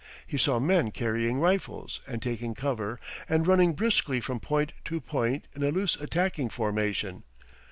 [0.25, 5.45] He saw men carrying rifles and taking cover and running briskly from point to point
[5.55, 7.21] in a loose attacking formation.